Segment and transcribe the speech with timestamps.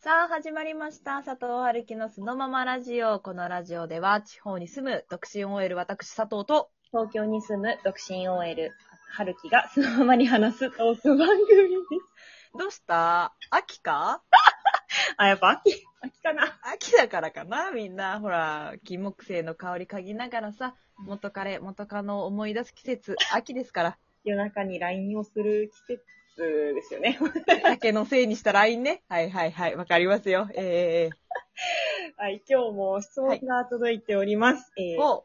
[0.00, 1.24] さあ、始まりました。
[1.24, 3.18] 佐藤春樹のそのままラジオ。
[3.18, 8.72] このラジオでは、地方に住む独身 OL 私佐藤と、東京に住む独身 OL、
[9.10, 11.76] 春樹がそのままに話すトーク番組で
[12.54, 12.56] す。
[12.56, 13.34] どうした？
[13.50, 14.22] 秋か？
[15.18, 16.44] あ、やっぱ秋、秋かな？
[16.72, 17.72] 秋だからかな？
[17.72, 23.98] みんな、ほら、金木犀の香り嗅ぎながらさ、元彼、元カノを思い出す季節、秋ですから。
[24.24, 26.04] 夜中に LINE をする季節
[26.74, 27.18] ですよね。
[27.62, 29.02] 酒のせいにした LINE ね。
[29.08, 29.76] はいはいはい。
[29.76, 30.48] わかりますよ。
[30.54, 31.10] ええ
[32.16, 34.72] はい、今日も質問が届いております。
[34.76, 35.24] えーお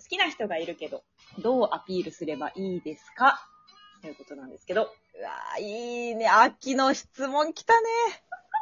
[0.00, 1.02] 好きな人がいるけど、
[1.40, 3.48] どうアピールすればいいですか？
[4.00, 6.28] ということなんですけど、うわーいいね。
[6.28, 7.88] 秋の質問来たね。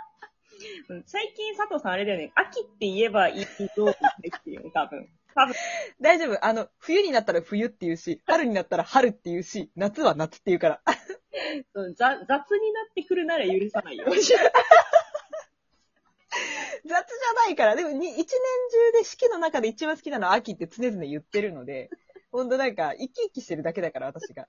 [0.89, 3.93] うん最近佐藤さんあれだよね、秋って言えばいいどうっ
[4.43, 5.07] ていうね、多分。
[5.37, 5.55] 多分。
[6.01, 6.45] 大丈夫。
[6.45, 10.81] あの、冬になったら冬って言うし、春になったら春って言うし、夏は夏って言うから。
[11.75, 14.07] そうざ雑になってくるなら許さないよ。
[14.09, 14.39] 雑じゃ
[17.35, 18.33] ないから、でもに一年中
[18.99, 21.91] で四季の中で一番好きなのは秋って常々言ってるので、
[22.33, 24.47] ほんとなんか、生き生きしてるだけだから、私が。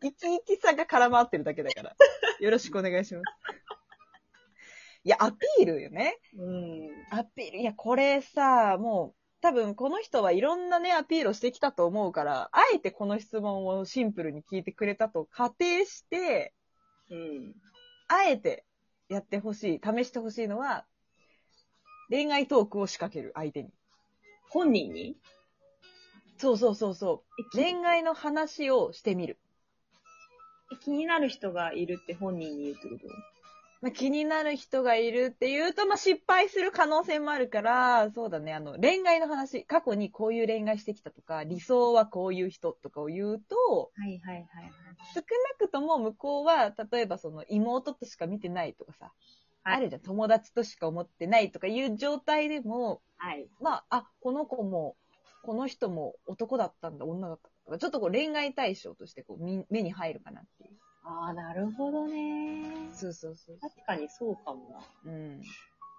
[0.00, 1.96] 生き生きさが絡まってるだけだから。
[2.38, 3.24] よろしくお願いします。
[5.04, 6.18] いや、アピールよね。
[6.36, 6.88] うん。
[7.10, 7.60] アピール。
[7.60, 16.54] いや、これさ、もう、多分この人はいろんなね、アピールをしてきたと思うから、あえてこの質問をシンプルに聞いてくれたと仮定して、
[17.10, 17.54] うん。
[18.08, 18.64] あえて
[19.08, 20.86] やってほしい、試してほしいのは、
[22.10, 23.70] 恋愛トークを仕掛ける、相手に。
[24.48, 25.16] 本人に？
[26.38, 27.42] そうそうそうそう。
[27.58, 29.38] え恋愛の話をしてみる。
[30.80, 33.06] 気になる人がいるって本人に言うってこと？
[33.80, 44.72] まあ、気になる人がいるっていうと、まあ、失敗する可能性もあるから、そうだね、あの、恋愛の話、過去にこういう恋愛してきたとか、理想はこういう人とかを言うと、はいはいはいはい。
[45.14, 49.14] 少なくとも向こうは、例えばその妹としか見てないとかさ、はい
[49.70, 53.48] あるじゃん、友達としか思ってないとかいう状態でも、はい。
[53.60, 54.96] まあ、あ、この子も、
[55.42, 60.78] この人も男だったんだ、女だったんだとか、ちょっとこう恋愛対象としてこうみ目に入るかなっていう。
[61.08, 62.90] ああ、なるほどね。
[62.94, 63.58] そうそうそう。
[63.60, 64.68] 確かにそうかも
[65.04, 65.10] な。
[65.10, 65.42] うん。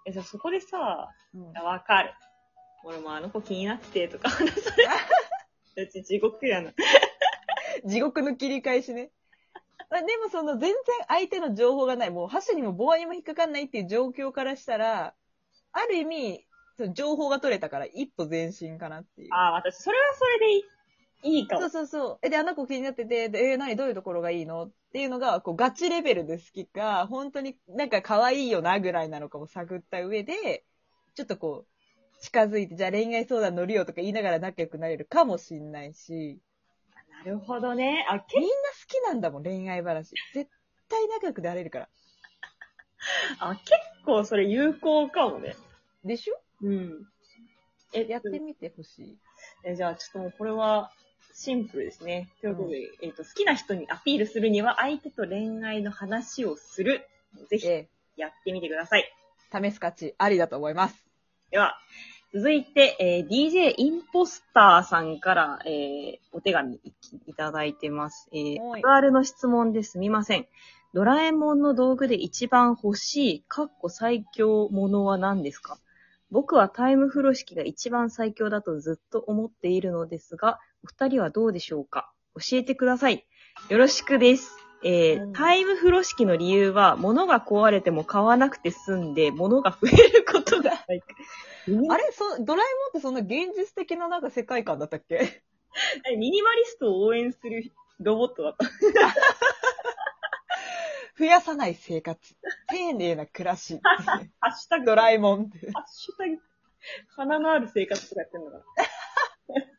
[0.06, 2.14] え、じゃあそこでさ、うんかる。
[2.86, 4.90] 俺もあの子気になってとか話される。
[5.84, 6.72] うち地獄やな。
[7.86, 9.12] 地獄の切り返しね。
[9.90, 10.78] まあでもその全然
[11.08, 15.16] 相手の情報がない、もう箸にも棒にも引っかかんないっていう状況からしたら、
[15.72, 16.46] ある意味、
[16.94, 19.34] 情報が取れたから一歩前進かなっていう。
[19.34, 20.64] ああ、私、それはそれでいい
[21.24, 21.69] いいかもそう。
[21.69, 22.19] そうそう。
[22.22, 24.66] え、で、あの子気になってて、で、えー何どういうところがいいの？
[24.68, 30.66] っていうのが、こう、ガチレベルで好きか、本当になんか可愛いよなぐらいなのかも探った上で、
[31.16, 36.40] ちょっとこう、近づいて、じゃあ恋愛相談乗るよとか言いながら仲良くなれるかもしんないし、
[37.12, 38.06] なるほどね。
[38.09, 38.47] あ、みんけな好
[38.88, 40.12] きなんだもん、恋愛話。
[40.34, 40.50] 絶
[40.88, 41.90] 対仲良くなれるから。
[43.40, 43.72] あ結
[44.06, 45.56] 構それ有効かもね。
[46.03, 46.41] でしょ？
[46.62, 47.06] うん。
[47.94, 49.18] え、やってみてほしい。
[49.66, 50.91] え、じゃあちょっともうこれは
[51.42, 52.28] シンプルですね。
[52.42, 57.08] ということで、えっ、と、好きな人にアピールするには相手と恋愛の話をする。
[57.50, 59.10] ぜひえやってみてください。
[59.54, 61.06] ー試す価値ありだと思います。
[61.50, 61.78] では、
[62.34, 66.94] 続いて、えー DJ インポスターさんから、えーお手紙い
[67.28, 68.28] いただいてます。
[68.34, 70.46] えー、はいあるあるの質問ですみません。
[70.94, 75.78] ドラえもんの道具で一番欲しい、かっこ最強ものは何ですか？
[76.32, 82.12] 僕はタイム風呂敷が一番最強だとずっと思っているのですが、お二人はどうでしょうか？
[82.36, 83.26] 教えてください。
[83.70, 84.56] よろしくです。
[84.84, 91.02] えーうんタイム風呂敷の理由は、物が壊れても買わなくて済んで、物が増えることがない。
[91.90, 92.12] あれ？
[92.14, 95.44] そ、ドラえもんってそんな現実的ななんか世界観だったっけ？
[96.10, 98.66] えミニマリストを応援するロボットだった。
[101.20, 102.36] 増やさない生活。
[102.70, 103.80] 丁寧な暮らし。
[103.84, 104.16] ハ
[104.48, 105.72] ッシュタグ、ドラえもんって。
[105.74, 106.38] ハッシュタグ、
[107.18, 108.64] 花のある生活とかやってんのかな。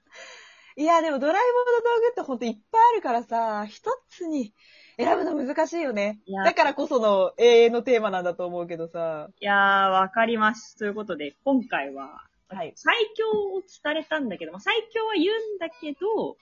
[0.80, 4.54] いや、でもドラえもんの道具ってほんといっぱいあるからさ、一つに
[4.96, 6.32] 選ぶの難しいよねい。
[6.32, 9.28] やだからこその永遠のテーマなんだと思うけどさ。
[9.38, 10.78] いやー、わかります。
[10.78, 12.72] ということで、今回は、はい。
[12.76, 16.38] 最強を聞かれたんだけど、まあ、最強は言うんだけど、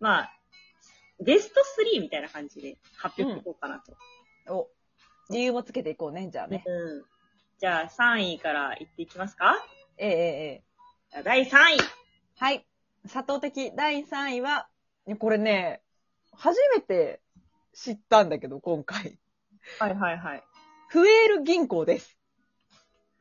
[0.00, 0.32] まあ、
[1.22, 1.60] ベスト
[1.96, 3.80] 3みたいな感じで発表していこうかな
[4.46, 4.54] と。
[4.54, 4.68] お、
[5.30, 6.64] 理由もつけていこうね、じゃあね。
[6.66, 7.04] うん。
[7.58, 9.54] じゃあ、3位からいっていきますか？
[9.98, 10.62] ええええええ。
[11.10, 11.78] じゃあ第3位。
[12.38, 12.66] はい。
[13.08, 14.68] 佐藤的第3位は、
[15.06, 15.82] ねこれね、
[16.32, 17.20] 初めて
[17.72, 19.18] 知ったんだけど、今回。
[19.78, 20.44] はいはいはい。
[20.88, 22.16] フエール銀行です。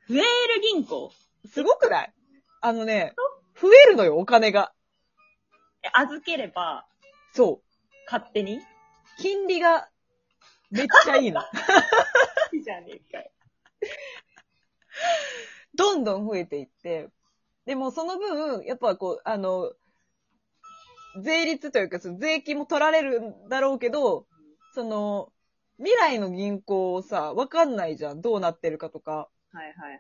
[0.02, 0.26] フエール
[0.62, 1.12] 銀行？
[1.46, 2.14] すごくない？
[2.62, 3.14] あのね、
[3.60, 4.74] 増えるのよ、お金が。
[5.84, 6.86] え預ければ、
[7.34, 7.86] そう。
[8.06, 8.60] 勝手に？
[9.18, 9.90] 金利が
[10.72, 11.42] めっちゃいいの。
[12.54, 13.32] いいじゃねえかよ。
[15.76, 17.10] どんどん増えていって、
[17.70, 19.72] でもその分、やっぱこう、あの、
[21.22, 24.26] 税率というか、その税金も取られるんだろうけど、
[24.74, 25.32] その、
[25.78, 28.22] 未来の銀行をさ、わかんないじゃん。
[28.22, 29.30] どうなってるかとか。
[29.52, 29.98] はいはいはいはい。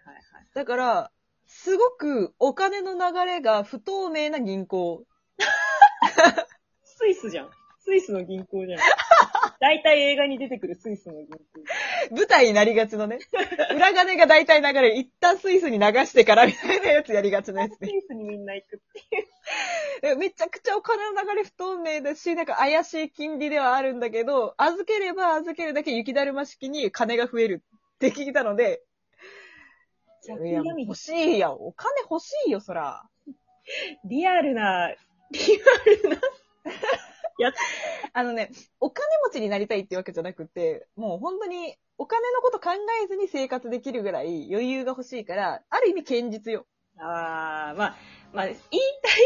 [0.55, 1.11] だから、
[1.45, 5.05] すごくお金の流れが不透明な銀行。
[6.83, 7.51] スイスじゃん。
[7.77, 8.79] スイスの銀行じゃん。
[9.59, 12.15] 大体映画に出てくるスイスの銀行。
[12.15, 13.19] 舞台になりがちのね。
[13.75, 14.97] 裏金が大体流れる。
[14.97, 17.89] 一旦スイスに流してからみたいなやつやりがちなやつスね。
[17.89, 19.27] イスにみんな行くっていう。
[20.01, 27.63] えめちゃくちゃお金の流れ不透明だし、なんか怪しい金利ではあるんだけど、預ければ預けるだけ雪だるま式に金が増える
[27.95, 28.81] って聞いたので、
[30.45, 31.53] いや、もう欲しいやん。
[31.53, 33.03] お金欲しいよ、そら。
[34.05, 34.89] リアルな、
[35.31, 36.21] リアルな、
[37.39, 37.55] やつ。
[38.13, 42.71] あのね、お金持ちになりたいってわけじゃなくて、もう本当にお金のこと考
[43.03, 46.65] えずに生活できるぐらい余裕が欲しいから、ある意味堅実よ。
[46.97, 47.95] あー、まあ、
[48.33, 48.57] まあ、言い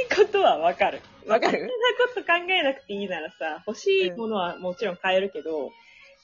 [0.09, 1.01] たいことはわかる。
[1.27, 1.57] わかる？
[1.57, 1.67] そんな
[2.07, 5.71] こと考えなくていいならさ、欲しいものはもちろん買えるけど、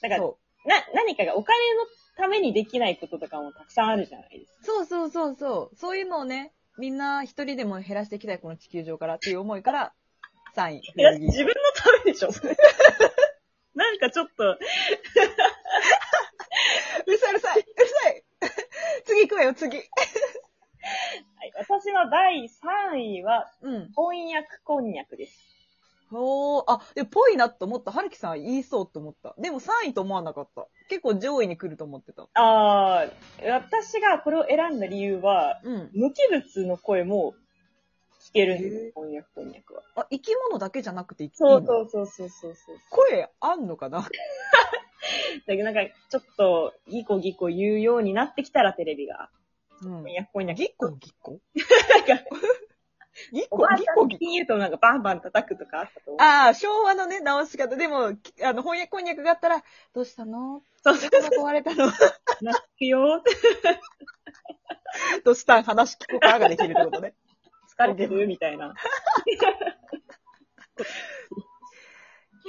[0.00, 4.58] なんか、そな、何かがお金のためにできないこととかもたくさんあるじゃないですか。
[4.62, 4.64] う。
[4.64, 5.76] そうそうそうそう。
[5.76, 9.92] そういうのをね、みんな一人でも減らしていきたい、この地球上からっていう思いから、
[10.54, 10.76] 3位。
[10.78, 12.28] いや、自分のためでしょ
[13.74, 14.58] なんかちょっと、う
[17.06, 18.24] るさいうるさいうるさい
[19.04, 19.76] 次行くわよ、次。
[19.76, 19.86] はい
[21.56, 23.92] 私は第3位は、うん。
[23.92, 25.50] 翻訳こんにゃくです。
[26.12, 27.92] おー、あ、で、ぽいなと思った。
[27.92, 29.34] はるきさん言いそうと思った。
[29.38, 30.66] でも3位と思わなかった。
[30.88, 32.26] 結構上位に来ると思ってた。
[32.34, 35.90] あー、私がこれを選んだ理由は、うん。
[35.94, 37.34] 無機物の声も
[38.30, 39.82] 聞けるんです翻訳こんにゃくは。
[39.96, 41.66] あ、生き物だけじゃなくていいそうの？
[41.66, 42.76] そうそうそうそうそう。
[42.90, 44.00] 声あんのかな？
[44.02, 44.08] だ
[45.46, 45.80] けどなんか、
[46.10, 49.30] ちょっと、ギコギコ言うようになってきたらテレビが、
[49.82, 50.14] うん翻。
[50.18, 50.58] 訳こんにゃく。
[50.58, 51.40] ぎっこぎっこ
[52.06, 52.24] なんか、
[53.32, 56.16] ぎっおばあこぎっとなんかバンバン叩くとかあったと思う。
[56.22, 57.76] ああ、昭和のね、直し方。
[57.76, 59.62] でも、きあの、翻訳こんにゃくがあったら、
[59.94, 60.62] どうしたの？
[60.84, 61.90] そうそうどこが壊れたの？
[62.42, 63.22] 泣くよ
[65.24, 65.58] どうした？
[65.58, 67.14] ん話聞こうかができるってことね。
[67.80, 68.74] 疲れてるみたいな。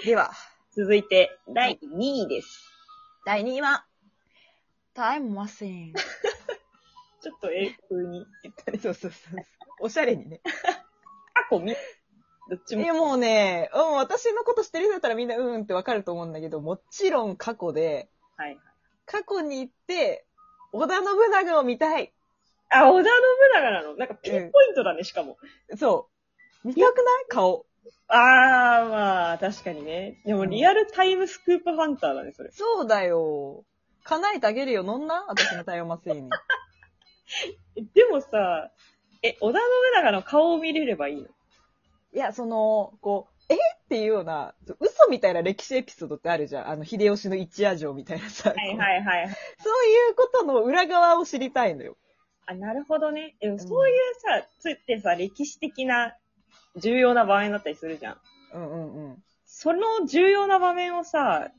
[0.04, 0.32] では、
[0.76, 2.68] 続いて、第2位です。
[3.26, 3.86] 第2位は、
[4.94, 5.94] タイムマシーン。
[7.22, 8.80] ちょっと英風に言ったね。
[8.80, 9.40] そうそうそう。
[9.80, 10.42] おしゃれにね。
[11.34, 11.76] 過去見、
[12.50, 18.60] どっちもいや、もうね、うん、私のこと知ってる人だったらみんなうんうんってわかると思うんだけど、もちろん過去で、はい。
[19.06, 20.26] 過去に行って、
[20.74, 22.14] 織田信長を見たい。
[22.74, 23.96] あ、織田信長なの？
[23.96, 25.38] なんかピンポイントだね、しかも。
[25.78, 26.10] そ
[26.64, 26.68] う。
[26.68, 27.26] 見たくない？
[27.30, 27.66] 顔。
[28.08, 30.22] あー、まあ、確かにね。
[30.26, 32.52] でも、リアルタイムスクープハンターだね、それ。
[32.52, 33.64] そうだよ。
[34.04, 34.84] 叶えてあげるよ。
[34.84, 35.26] 乗んな？
[35.28, 36.30] 私のタイムマシーンに。
[37.78, 38.72] え でもさ、
[39.24, 41.28] え、織田信長の顔を見れればいいの？
[41.28, 41.28] い
[42.14, 43.56] や、その、こう、え？
[43.56, 46.70] っていうような、嘘みたいな歴史エピソードってあるじゃん。
[46.70, 48.52] あの、秀吉の一夜城みたいなさ。
[48.52, 49.30] はいはいはい。
[49.62, 51.98] そういうことの裏側を知りたいのよ。
[52.46, 53.36] あ、なるほどね。
[53.40, 56.16] でもそういうさ、つってさ、歴史的な
[56.76, 58.18] 重要な場面だったりするじゃん。
[58.54, 59.24] うんうんうん。
[59.46, 61.52] その重要な場面をさ、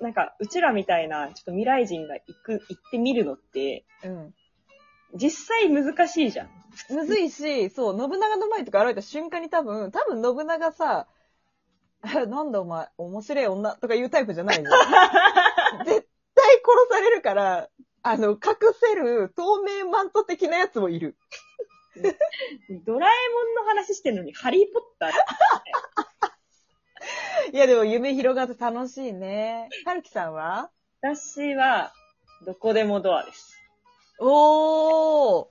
[0.00, 4.34] なんか、うちらみたいな、ちょっと未来人が行く、行ってみるのって、うん。
[5.14, 6.48] 実際難しいじゃん。
[6.90, 11.06] むずいし、そう、信長の前とか歩いた瞬間に多分、多分信長さ、
[12.02, 14.66] あ なんだお前、面白い女とか言うタイプじゃないじゃん。
[15.86, 17.68] 絶対殺されるから、
[18.06, 18.38] あの、隠
[18.78, 21.16] せる透明マント的なやつもいる。
[22.84, 25.10] ドラえもんの話してるのに、ハリーポッター。
[27.54, 29.70] いや、でも夢広がって楽しいね。
[29.86, 30.70] はるきさんは？
[31.00, 31.94] 私は、
[32.44, 33.56] どこでもドアです。
[34.18, 35.46] おー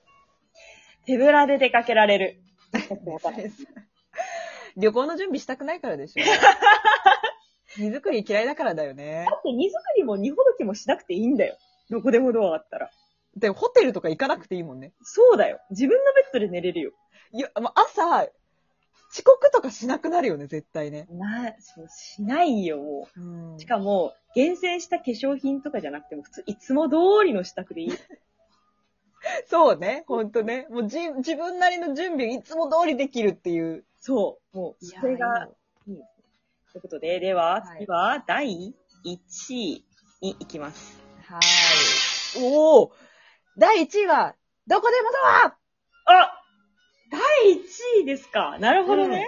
[1.06, 2.40] 手ぶらで出かけられる。
[4.76, 6.22] 旅行の準備したくないからでしょ。
[7.82, 9.36] 荷造り嫌いだからだよねだ。
[9.36, 11.58] って荷造りも荷ほどきもしなくていいんだよ。
[11.90, 12.90] どこでもドアあったら。
[13.36, 14.92] でもホテルとか行かなくていいもんね。
[15.02, 15.60] そうだよ。
[15.70, 16.92] 自分のベッドで寝れるよ。
[17.32, 18.28] いや、ま朝、
[19.12, 21.06] 遅刻とかしなくなるよね、絶対ね。
[21.10, 23.60] な、そうしないよ、もうんう。
[23.60, 27.90] しかも、厳選した化粧品とかじゃなくても、普通、いつも通りの支度でいい。
[29.46, 30.66] そうね、ほんとね。
[30.70, 33.84] もうじ、自分なりの準備いつも通りできるっていう。
[34.00, 34.56] そう。
[34.56, 35.48] もう、それが、
[35.86, 36.08] いいですね。
[36.72, 38.74] ということで、では、はい次は、第
[39.04, 39.84] 1位
[40.20, 41.03] に行きます。
[41.26, 42.42] はい。
[42.42, 42.92] おお
[43.56, 44.34] 第1位は、
[44.66, 46.42] どこでもドアあ
[47.10, 48.58] 第1位ですか。
[48.58, 49.26] なるほどね。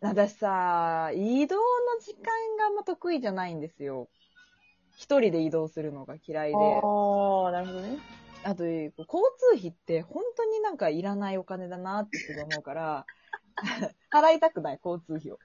[0.00, 1.62] 私さ、移動の
[2.00, 2.24] 時間
[2.58, 4.08] があんま得意じゃないんですよ。
[4.96, 6.56] 一人で移動するのが嫌いで。
[6.56, 7.98] ああ、なるほどね。
[8.44, 13.06] あと、交通費って本当になんかいらないお金だなって思うから、
[14.10, 15.38] 払いたくない、交通費を。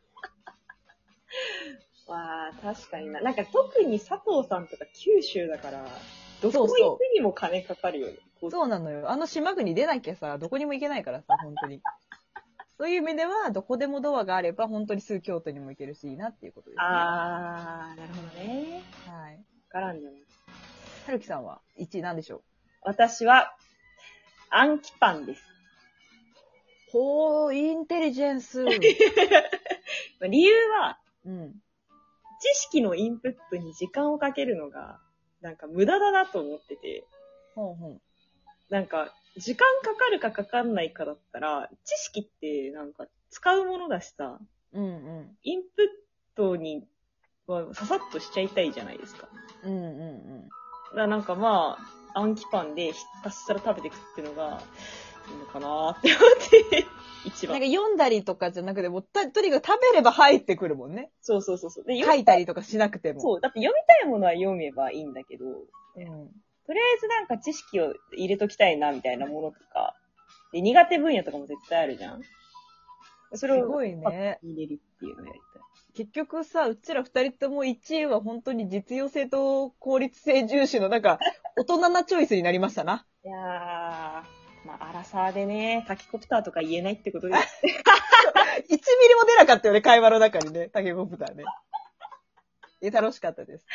[2.07, 3.21] わあ、確かにな。
[3.21, 5.85] なんか特に佐藤さんとか九州だから、
[6.41, 8.13] どこ行くにも金かかるよね。
[8.49, 9.09] そうなのよ。
[9.09, 11.81] あの島国出なきゃさ、どこにも行けないからさ、本当に。
[12.77, 16.83] そういう意味では、どこでもドアがあれば、本当にすぐ京都にも行けるし、いいなっていうことです、ね。
[16.85, 18.83] あー、なるほどね。
[19.07, 19.35] はい。
[19.35, 20.13] わからんでも。
[21.07, 22.43] はるきさんは1位なんでしょ
[22.83, 23.55] 私は、
[24.49, 25.43] 暗記パンです。
[26.89, 28.63] うほー、インテリジェンス。
[30.21, 31.55] 理由は、うん。
[32.39, 35.00] 知識のインプットに時間をかけるのが、
[35.41, 37.06] なんか無駄だなと思ってて、
[37.56, 38.01] ほんほん。
[38.70, 44.39] なんか、時間かかるかかかんないかだったら、知識ってなんか使うものだしさ、
[44.74, 44.88] うんう
[45.22, 45.38] ん。
[45.44, 45.86] インプッ
[46.36, 46.88] トに
[47.48, 49.29] はささっとしちゃいたいじゃないですか。
[49.63, 50.41] うんうんうん。
[50.44, 51.77] だからなんかま
[52.13, 54.62] あ、暗記パンでひたすら食べていくっていうのが、
[55.29, 56.86] いいのかなって思って、
[57.25, 57.59] 一番。
[57.59, 61.12] なんか読んだりとかじゃなくて、もうととにかく食べれば入ってくるもんね。
[61.21, 61.86] そうそうそうそう。
[61.86, 63.21] で、書読いたりとかしなくても。
[63.21, 63.41] そう。
[63.41, 65.55] だって読みたいものは読めばいいんだけど、うん。
[66.65, 69.95] とりあえずなんか知識を入れときたいなみたいなものとか、
[70.51, 72.21] で苦手分野とかも絶対あるじゃん。
[73.33, 74.39] それをすごいね。
[74.43, 75.62] 入れるっていうのをやりたい。
[75.95, 81.19] 結局さ、うちら二人とも1位は本当に実用性と効率性重視のなんか、
[81.57, 83.05] 大人なチョイスになりましたな。
[83.25, 84.37] いやー、
[84.67, 87.62] まあ、アラサーでね、タキコプターとか言えないってことです。
[87.63, 87.67] 1ミ
[88.67, 91.45] リも出なかったよね、会話の中にね、タケコプターね。
[92.81, 93.65] え、楽しかったです。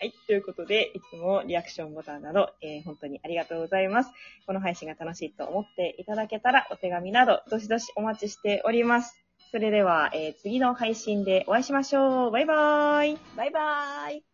[0.00, 0.12] はい。
[0.26, 4.10] ということで、いつもリアクションボタンなど、えー本当にありがとうございます。
[4.44, 9.16] この配信が楽しいと思っていただけたら、お手紙など、どしどしお待ちしております。
[9.52, 12.30] それでは、えー次の配信でお会いしましょう。
[12.32, 13.18] バイバーイ。
[13.36, 14.29] バイバーイ。